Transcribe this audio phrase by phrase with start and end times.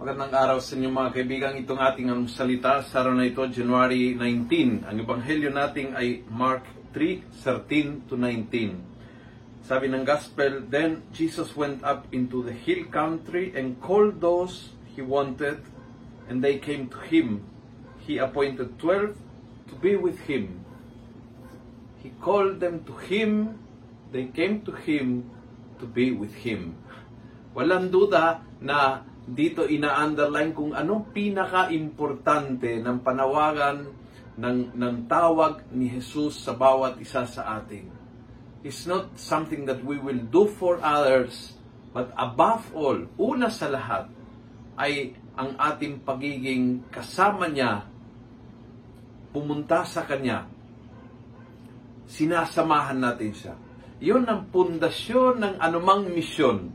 [0.00, 1.60] Magandang araw sa inyo mga kaibigan.
[1.60, 4.88] Itong ating ang salita sa araw na ito, January 19.
[4.88, 6.64] Ang ebanghelyo natin ay Mark
[6.96, 8.80] 3:13 to 19.
[9.60, 15.04] Sabi ng gospel, Then Jesus went up into the hill country and called those he
[15.04, 15.60] wanted,
[16.32, 17.44] and they came to him.
[18.00, 19.20] He appointed twelve
[19.68, 20.64] to be with him.
[22.00, 23.60] He called them to him,
[24.16, 25.28] they came to him
[25.76, 26.80] to be with him.
[27.52, 33.86] Walang duda na dito ina-underline kung anong pinaka-importante ng panawagan
[34.34, 37.86] ng, ng tawag ni Jesus sa bawat isa sa atin.
[38.66, 41.56] It's not something that we will do for others,
[41.94, 44.10] but above all, una sa lahat,
[44.76, 47.88] ay ang ating pagiging kasama niya,
[49.32, 50.44] pumunta sa Kanya,
[52.10, 53.54] sinasamahan natin siya.
[54.00, 56.72] Yun ang pundasyon ng anumang misyon.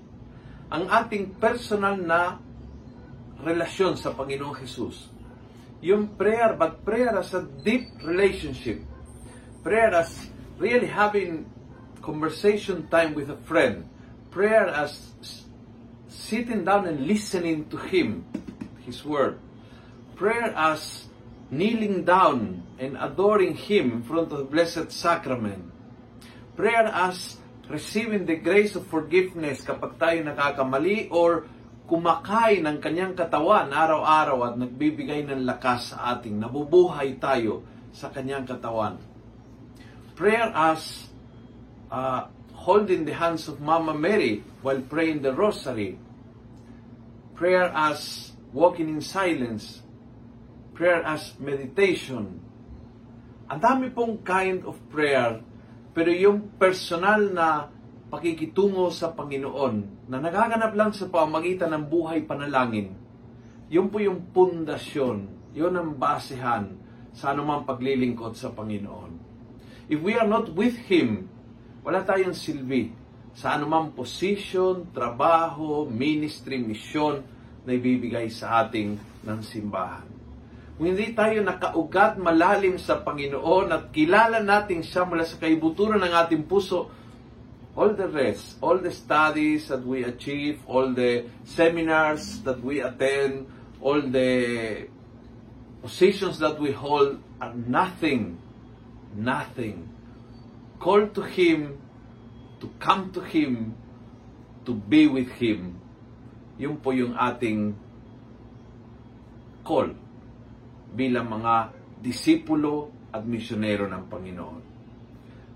[0.74, 2.42] Ang ating personal na
[3.46, 5.14] relasyon sa Panginoong Jesus.
[5.86, 8.82] Yung prayer, but prayer as a deep relationship.
[9.62, 11.46] Prayer as really having
[12.02, 13.86] conversation time with a friend.
[14.34, 15.14] Prayer as
[16.10, 18.26] sitting down and listening to Him,
[18.82, 19.38] His Word.
[20.18, 21.06] Prayer as
[21.52, 25.70] kneeling down and adoring Him in front of the Blessed Sacrament.
[26.58, 27.38] Prayer as
[27.70, 31.50] receiving the grace of forgiveness kapag tayo nakakamali or
[31.86, 38.46] kumakain ng kanyang katawan araw-araw at nagbibigay ng lakas sa ating nabubuhay tayo sa kanyang
[38.46, 38.98] katawan.
[40.18, 41.10] Prayer as
[41.94, 42.26] uh,
[42.66, 46.02] holding the hands of Mama Mary while praying the rosary.
[47.38, 49.86] Prayer as walking in silence.
[50.74, 52.42] Prayer as meditation.
[53.46, 55.38] Ang dami pong kind of prayer,
[55.96, 57.72] pero yung personal na
[58.12, 62.92] pakikitungo sa Panginoon na nagaganap lang sa pamagitan ng buhay panalangin,
[63.72, 66.76] yun po yung pundasyon, yun ang basehan
[67.16, 69.24] sa anumang paglilingkod sa Panginoon.
[69.88, 71.32] If we are not with Him,
[71.88, 72.92] wala tayong silbi
[73.32, 77.24] sa anumang position, trabaho, ministry, misyon
[77.64, 80.15] na ibibigay sa ating ng simbahan.
[80.76, 86.44] Hindi tayo nakaugat malalim sa Panginoon at kilala natin siya mula sa kaibuturan ng ating
[86.52, 86.92] puso,
[87.80, 93.48] all the rest, all the studies that we achieve, all the seminars that we attend,
[93.80, 94.32] all the
[95.80, 98.36] positions that we hold are nothing,
[99.16, 99.88] nothing.
[100.76, 101.80] Call to Him,
[102.60, 103.80] to come to Him,
[104.68, 105.80] to be with Him.
[106.60, 107.80] Yun po yung ating
[109.64, 110.05] call
[110.94, 114.62] bilang mga disipulo at misyonero ng Panginoon.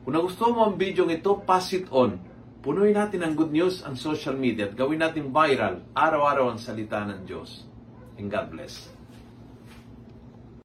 [0.03, 2.17] Kung nagustuhan mo ang video ito, pass it on.
[2.59, 7.03] Punuin natin ang good news ang social media at gawin natin viral araw-araw ang salita
[7.07, 7.63] ng Diyos.
[8.19, 8.99] And God bless.